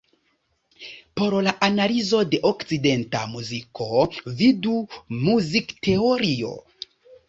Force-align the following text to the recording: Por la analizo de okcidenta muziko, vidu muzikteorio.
Por 1.21 1.35
la 1.47 1.53
analizo 1.67 2.23
de 2.33 2.41
okcidenta 2.53 3.23
muziko, 3.37 3.93
vidu 4.43 4.83
muzikteorio. 5.31 6.57